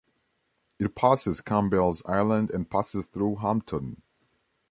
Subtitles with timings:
[0.79, 4.01] It passes Campbell's Island and passes through Hampton.